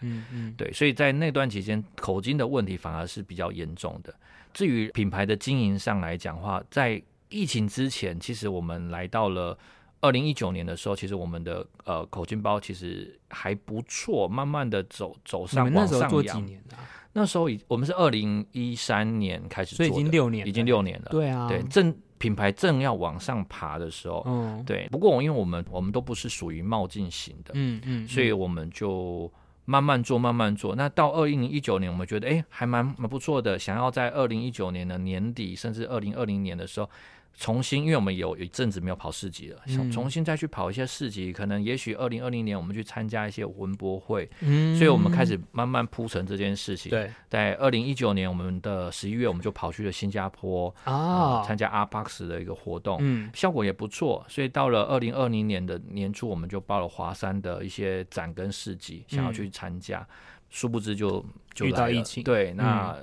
[0.57, 4.13] 对，所以在那段期间口金的问题反而是比较严重的。
[4.53, 9.57] 至于品牌的经营上来讲的话，在疫情之前，其实我们来到了
[10.01, 16.23] 二零一九年的时候，其实我们的呃口径包其实还不错，慢慢的走走上往上扬。
[16.23, 16.81] 几年啊？
[17.13, 21.07] 那时候已我们是二零一三年开始做的，所以已经六年，已经六年了。
[21.11, 24.87] 对啊，对正品牌正要往上爬的时候，嗯，对。
[24.89, 29.31] 不过我因为我们我们都不是属于冒进型的，嗯嗯，所以我们就。
[29.69, 30.75] 慢慢做，慢慢做。
[30.75, 33.59] 那到二零一九年，我们觉得哎，还蛮蛮不错的。
[33.59, 36.89] 想要在二零一九年的年底，甚至二零二零年的时候。
[37.39, 46.89] 重新，因为我们有有一阵子没有跑市集了，想重新再去跑一些市集，可能也许二零二零年我们去参加一些文博会，嗯，所以我们开始慢慢铺陈这件事情。
[46.89, 54.25] 对，在二零一九年我们的十一月，我们就跑去了新加坡啊，参加 ARTBOX 的一个活动，嗯，效果也不错。
[54.27, 60.05] 所以到了二零二零年的年初，我们就报了华山的一些展跟市集，想要去参加。
[60.49, 62.95] 殊不知就就遇到疫情，对，那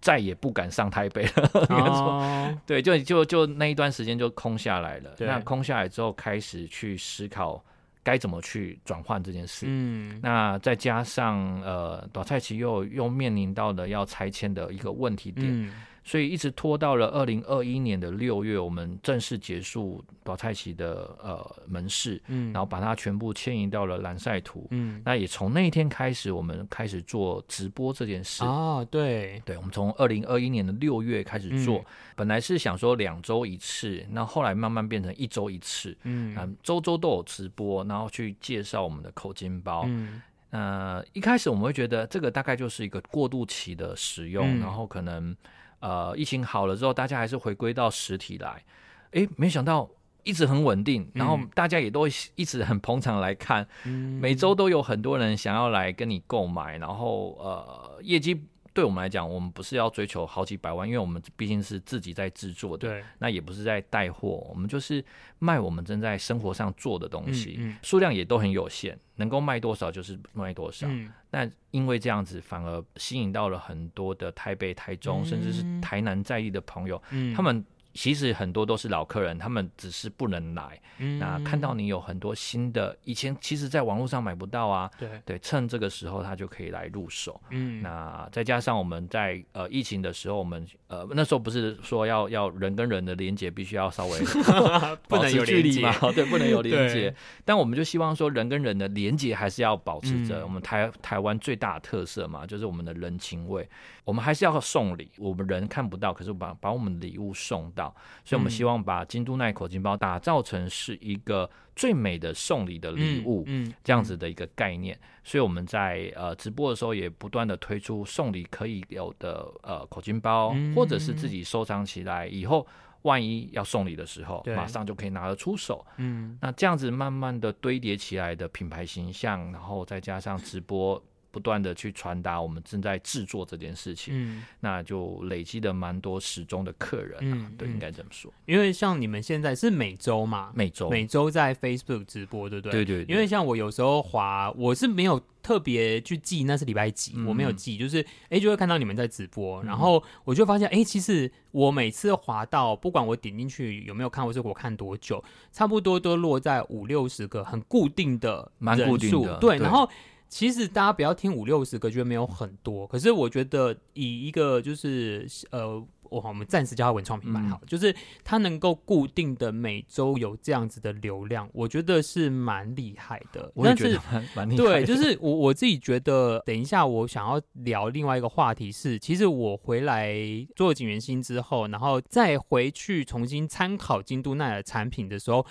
[0.00, 1.50] 再也不敢上台北了。
[1.70, 5.10] 哦、 对，就就就那一段时间就空下来了。
[5.18, 7.64] 那空下来之后，开始去思考
[8.02, 9.66] 该怎么去转换这件事。
[9.68, 15.46] 嗯，那再加上呃，短菜奇又又面临到了要拆迁的一个问题点。
[15.46, 15.72] 嗯
[16.08, 28.42] 所以一直拖到了二零二一年的六月，我们正式结束宝菜期的呃门市，嗯，然后把它全部迁移到了蓝赛图，嗯，那也从那一天开始，我们开始做直播这件事。
[28.42, 31.84] 啊，对，对，我们从二零二一年的六月开始做，嗯、
[32.16, 45.36] 本来是想说两周一次，那后来慢慢变成一周一次，嗯，嗯，周周都有直播，然后去介绍我们的口金包，嗯，呃，一开始我们会觉得这个大概就是一个过渡期的使用，嗯、然后可能。
[45.80, 48.64] 呃，疫情好了之后，大家还是回归到实体来。
[49.12, 49.88] 诶，没想到
[50.22, 58.44] 一直很稳定，然后大家也都一直很捧场来看，嗯、每周都有很多人想要来跟你购买，然后呃，业绩。
[58.78, 65.04] 对我们来讲，我们不是要追求好几百万，因为我们毕竟是自己在制作的，对，那也不是在带货，我们就是
[65.40, 70.86] 卖我们正在生活上做的东西，嗯嗯、数量也都很有限，能够卖多少就是卖多少。
[70.88, 77.64] 嗯、但因为这样子，反而吸引到了很多的台北、台中，嗯、甚至是台南在地的朋友，嗯、他们。
[77.98, 80.80] 其实很多都是老客人，他们只是不能来。
[80.98, 84.88] 嗯、那看到你有很多新的，以前其实在网络上买不到啊。
[84.96, 87.40] 对对，趁这个时候他就可以来入手。
[87.50, 94.20] 嗯，那再加上我们在呃疫情的时候，我们呃那时候不是说要要人跟人的连接必须要稍微
[95.08, 95.92] 保持距离嘛？
[96.12, 97.12] 对，不能有连接。
[97.44, 100.38] 但我们就希望说人跟人的连接还是要保持着。
[100.38, 103.68] 嗯、我们台台湾最大的特色嘛，就是我们的人情味。
[104.04, 107.87] 我们还是要送礼，我们人看不到，可是把把我们的礼物送到。
[108.24, 114.98] 所以，我们希望把京都奈口金包打造成是一个最美的送礼的礼物，嗯，这样子的一个概念。
[115.24, 122.66] 所以，我们在呃直播的时候也不断的推出送礼可以有的呃口金包，或者是自己收藏起来，以后
[123.02, 125.84] 万一要送礼的时候，马上就可以拿得出手。
[125.98, 131.02] 嗯，那这样子慢慢的堆叠起来的品牌形象，然后再加上直播。
[131.30, 138.32] 不断的去传达我们正在制作这件事情，嗯，那就累积的蛮多时钟的客人，嗯，对，应该这么说。
[138.46, 142.84] 因为像你们现在是每周嘛，每周每周在 Facebook 直播，对不对？
[142.84, 143.14] 对对。
[143.14, 159.88] 因为像我有时候滑，我是没有特别去记那是礼拜几，我没有记，就是哎就会看到你们在直播，然后我就发现哎，其实我每次滑到，不管我点进去有没有看，或是我看多久，差不多都落在五六十个很固定的人数，蛮固定的，对，然后。
[160.28, 162.86] 其实大家不要听五六十个，觉得没有很多。
[162.86, 173.50] 可是我觉得以一个就是呃，我我们暂时叫它文创品牌好，嗯、就是它能够固定的每周有这样子的流量，我觉得是蛮厉害的。
[173.54, 174.64] 我也觉得蛮蛮厉害的。
[174.64, 180.14] 对， 就是我我自己觉得，等一下我想要聊另外一个话题是，其实我回来
[180.54, 185.46] 做了锦源兴之后，然后再回去重新参考京都奈的产品的时候。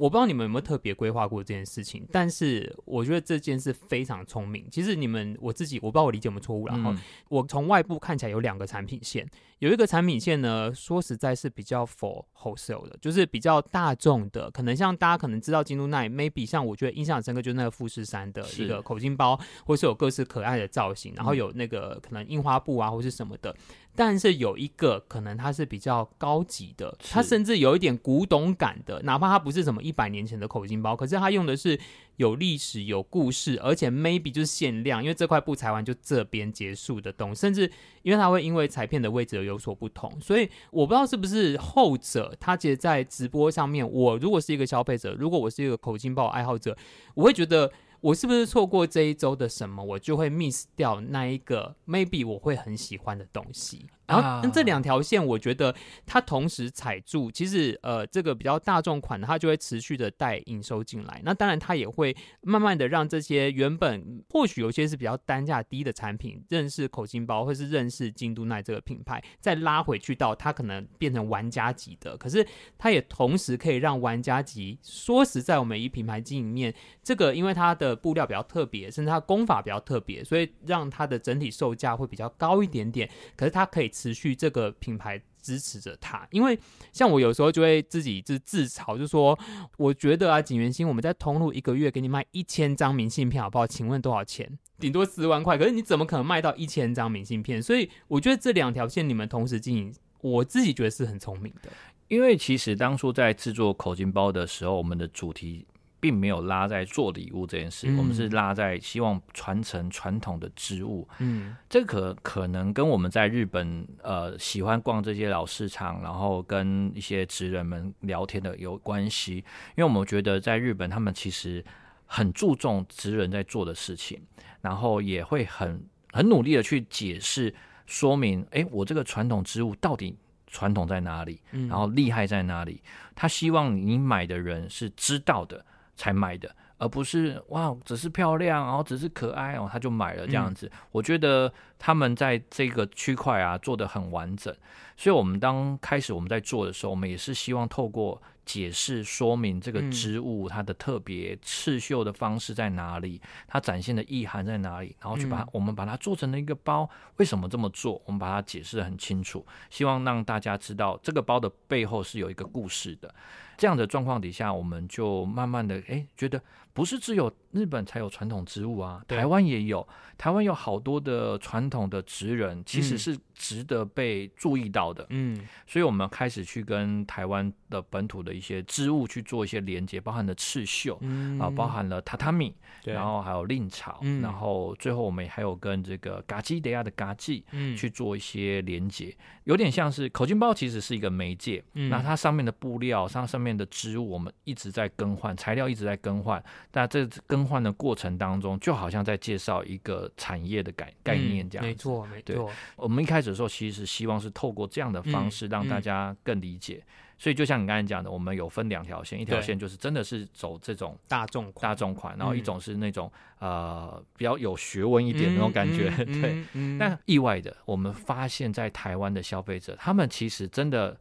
[0.00, 4.66] 我不知道你们有没有特别规划过这件事情，但是我觉得这件事非常聪明。
[4.70, 6.94] 其实你们我自己我不知道我理解有没有错误，然后
[7.28, 9.28] 我从外部看起来有两个产品线，
[9.60, 23.54] 有一个产品线呢，说实在是比较 for wholesale 的，就是比较大众的，可能像大家可能知道京都奈，maybe 像我觉得印象很深刻就是那个富士山的一个口金包，或是有各式可爱的造型，然后有那个可能印花布啊或是什么的。
[23.94, 31.78] 但是有一个可能它是比较高级的，它甚至有一点古董感的，哪怕它不是什么一百年前的口金包，可是它用的是
[32.16, 37.70] 有历史、有故事，而且 maybe 就是限量，因为这块布裁完就这边结束的东西，甚至
[38.02, 46.76] 因为它会因为裁片的位置而有所不同，所以我不知道是不是后者，他其实在直播上面，我如果是一个消费者，如果我是一个口径爆爱好者，
[47.14, 47.70] 我会觉得。
[48.02, 53.84] 我是不是错过这一周的什么，我就会 miss 掉那一个 maybe 我会很喜欢的东西。
[54.10, 55.72] 然后那这两条线，我觉得
[56.04, 61.20] 它同时踩住，其实呃这个比较大众款，它就会持续的带营收进来。
[61.24, 72.16] 那当然它也会慢慢的让这些原本或许有些是比较单价低的产品，认识口金包或是认识京都奈这个品牌，再拉回去到它可能变成玩家级的。
[72.16, 72.44] 可是
[72.76, 83.08] 它也同时可以让玩家级，说实在，我们以品牌经营面，这个因为它的布料比较特别，甚至它工法比较特别，所以让它的整体售价会比较高一点点。
[83.36, 83.90] 可是它可以。
[84.00, 86.58] 持续这个品牌支持着它，因为
[86.90, 89.38] 像我有时候就会自己就自嘲，就说
[89.76, 93.66] 我觉得啊，景元兴我们在通路一个月给你卖一千张明信片，好不好？
[93.66, 94.58] 请问多少钱？
[94.78, 97.62] 顶多十万块，可是你怎么可能卖到一千张明信片？
[97.62, 101.70] 所以我觉得这两条线你们同时经营，我自己觉得是很聪明的。
[102.08, 105.66] 因为其实当初在制作口金包的时候，我们的主题。
[106.00, 111.06] 并没有拉在做礼物这件事，嗯、我们是拉在希望传承传统的织物。
[111.18, 119.36] 嗯，这可可能跟我们在日本呃喜欢逛这些老市场，然后跟一些职人们聊天的有关系。
[119.36, 119.44] 因
[119.76, 121.64] 为我们觉得在日本，他们其实
[122.06, 124.20] 很注重职人在做的事情，
[124.62, 127.54] 然后也会很很努力的去解释
[127.86, 132.82] 说明，哎，我这个传统织物到底传统在哪里，然后厉害在哪里？
[133.14, 135.64] 他希望你买的人是知道的
[136.00, 136.50] 才买的。
[136.82, 140.66] 而不是哇，只是漂亮，然后只是可爱哦，他就买了这样子。
[140.72, 144.50] 嗯、我觉得他们在这个区块啊做的很完整，
[144.96, 148.18] 所以我们当开始我们在做的时候，我们也是希望透过
[148.50, 156.90] 解释说明这个织物它的特别刺绣的方式在哪里，它展现的意涵在哪里，然后去把它、嗯、我们把它做成了一个包。
[157.18, 158.02] 为什么这么做？
[158.06, 163.14] 我们把它解释的很清楚，希望让大家知道这个包的背后是有一个故事的。
[163.56, 166.42] 这样的状况底下，我们就慢慢的哎觉得。
[166.72, 169.86] 不是只有日本才有传统织物啊，台湾也有。
[170.16, 175.06] 台湾有好多的传统的职人，其实是值得被注意到的。
[175.08, 181.00] 嗯，所以我们开始去跟台湾的本土的一些织物去做一些连接，包含了刺绣，
[181.38, 182.54] 啊，包含了榻榻米，
[182.84, 187.42] 然后还有蔺草，然后最后我们还有跟这个嘎基德亚的嘎记，
[187.74, 191.64] 去做一些连接，有点像是口巾包，其实是一个媒介。
[191.72, 196.44] 嗯那它上面的布料，上上面的织物，我们一直在更换，材料一直在更换。
[196.72, 200.10] 那这更换的过程当中，就好像在介绍一个。
[200.16, 202.50] 产业的概概念这样子，没错，没错。
[202.76, 206.84] 我们一开始的时候，其实是希望是透过这样的方式让大家更理解。
[207.16, 215.90] 所以就像你刚才讲的，我们有分两条线，一条线就是真的是走这种大众大众款，然后一种是那种呃比较有学问一点的那种感觉。
[216.04, 216.44] 对，
[216.78, 220.98] 但意外的，我们发现，在台湾的消费者，他们其实真的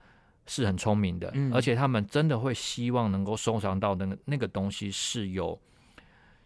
[0.50, 5.58] 是很聪明的，而且他们真的会希望能够收藏到的那那个东西是有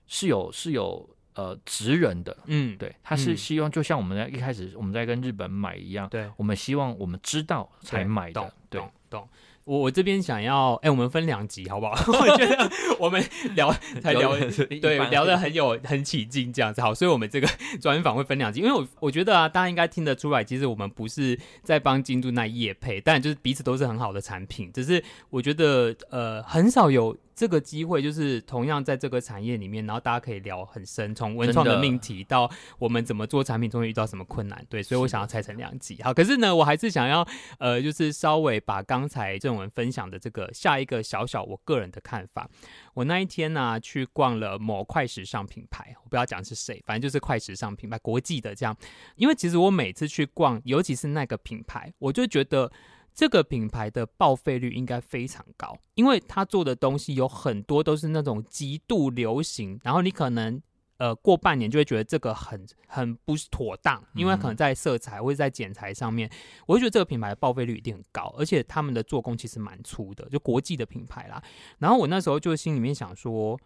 [0.05, 1.09] 是有是有。
[1.35, 9.29] 呃，职人的，嗯，对，他是希望就像我们在一开始我们在跟日本买一样，对，我们希望我们知道才买的，对，懂，懂。
[9.65, 11.93] 我我这边想要，哎、欸，我们分两集好不好？
[12.11, 13.23] 我觉得我们
[13.55, 14.35] 聊才聊，
[14.81, 17.47] 对，聊得很有很起劲这样子，好，所以我们这个
[17.81, 27.17] 专访会分两集，因为我我觉得啊，大家应该听得出来，其实我们不是在帮京都奈夜配，但就是彼此都是很好的产品，只是我觉得呃很少有。
[27.35, 35.97] 这个机会就是同样在这个产业里面，然后大家可以聊很深，从文创的命题到我们怎么做产品中遇到什么困难，对，所以我想要拆成两集。
[36.03, 37.27] 好，可是呢，我还是想要
[37.59, 42.49] 呃，就是稍微把刚才正文分享的这个下一个小小我个人的看法。
[42.93, 48.75] 我那一天呢、去逛了某快时尚品牌，我不要讲是谁，反正就是快时尚品牌，国际的这样。
[49.15, 52.71] 因为其实我每次去逛，尤其是那个品牌，我就觉得。
[53.13, 60.61] 这个品牌的报废率应该非常高，因为他做的东西有很多都是那种极度流行，然后你可能
[60.97, 66.29] 呃过半年就会觉得这个很很不妥当，因为可能在色彩或者在剪裁上面，
[66.65, 71.43] 我会觉得这个品牌的报废率一定很高，而且他们的做工其实蛮粗的，就国际的品牌啦。
[71.77, 73.59] 然后我那时候就心里面想说。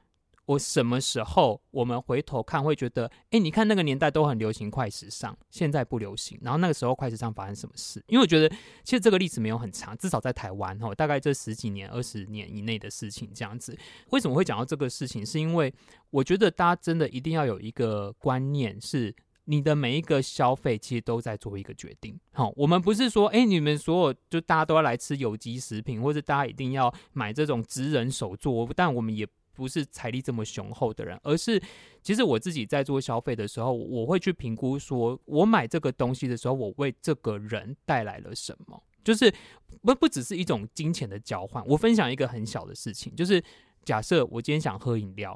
[0.47, 6.39] 我什么时候我们回头看会觉得，哎，你看那个年代都很流行快时尚，现在不流行。
[6.41, 8.01] 然后那个时候快时尚发生什么事？
[8.07, 8.47] 因为我觉得
[8.81, 13.77] 其实这个历史没有很长，至少在台湾哦，大概这十几年、二十年以内的事情这样子。
[14.11, 15.25] 为什么会讲到这个事情？
[15.25, 15.73] 是因为
[16.11, 22.17] 我觉得大家真的一定要有一个观念，是你的每一个消费其实都在做一个决定。
[22.31, 29.27] 好，我们不是说，哎，你们所有就大家都要来吃有机食品，或者大家一定要买这种职人手作，但我们也。
[29.57, 31.59] 不是财力这么雄厚的人，而是
[32.03, 39.33] 其实我自己在做消费的时候，我会去评估说，我买这个东西的时候，我为这个人带来了什么，就是
[39.81, 41.65] 不不只是一种金钱的交换。
[41.65, 43.43] 我分享一个很小的事情，就是
[43.83, 45.35] 假设我今天想喝饮料，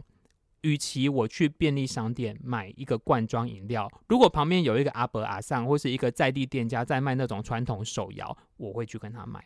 [0.61, 9.43] 与其我去便利商店买一个罐装饮料，如果旁边有一个阿伯阿上或是一个在地店家在卖那种传统手摇，我会去跟他买。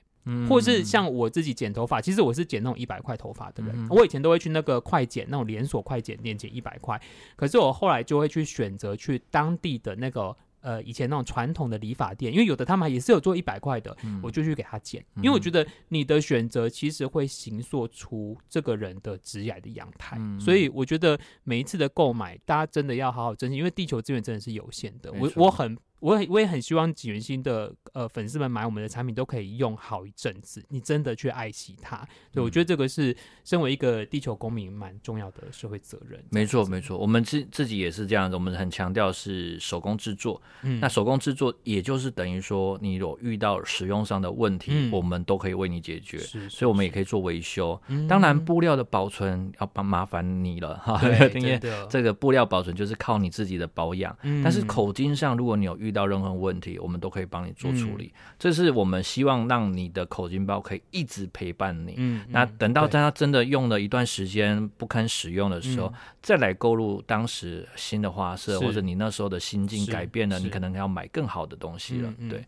[0.49, 3.87] 或是像我自己剪头发，其实我是剪那种一百块头发的人。
[3.89, 6.99] 我以前都会去那个快剪那种连锁快剪店剪一百块，
[7.35, 15.05] 可是我后来就会去选择去当地的那个呃以前那种传统的理发店，因为有的他们也是有做一百块的，我就去给他剪。
[15.17, 25.13] 因为我觉得你的选择其实会形塑出这个人的职业的样态，所以我觉得每一次的购买，大家真的要好好珍惜，因为地球资源真的是有限的。
[25.13, 25.77] 我我很。
[25.99, 32.07] 我也我也很希望锦源兴的呃粉丝们买我们的产品都可以用好一阵子，你真的去爱惜它。
[32.31, 36.23] 对，我觉得这个是身为一个地球公民蛮重要的社会责任。
[36.29, 40.41] 没错没错，我们自自己也是这样子，我们很强调是手工制作。
[40.61, 46.19] 嗯，那手工制作也就是等于说你有遇到使用上的问题，嗯、我们都可以为你解决。
[46.19, 47.79] 是，所以我们也可以做维修。
[47.87, 51.01] 嗯、当然布料的保存要帮麻烦你了哈，
[51.33, 54.15] 因为这个布料保存就是靠你自己的保养。
[54.23, 58.11] 嗯、但是口径上如果你有遇遇到任何问题，我们都可以帮你做处理。
[58.15, 61.93] 嗯、这是我们希望让你的口金包可以一直陪伴你。
[61.97, 72.13] 嗯，那等到大家真的用了一段时间不堪使用的时候，嗯、再来购入当时新的花色，或者你那时候的心境改变了，你可能要买更好的东西了。
[72.17, 72.43] 嗯、对。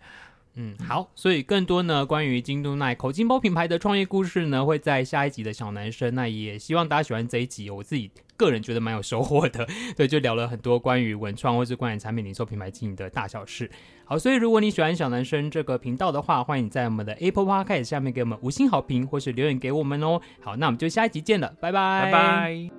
[0.60, 6.16] 嗯，好，所以更多呢关于京都奈口金包品牌的创业故事呢，会在下一集的小男生。
[6.16, 9.68] 那也希望大家喜欢这一集，我自己个人觉得蛮有收获的。
[9.95, 13.70] 对，就聊了很多关于文创或是关于产品零售品牌经营的大小事。
[14.03, 20.20] 好，所以如果你喜欢小男生这个频道的话，欢迎在我们的 Apple Podcast 下面给我们五星好评，或是留言给我们哦。
[20.41, 22.77] 好，那我们就下一集见了，拜拜，拜拜。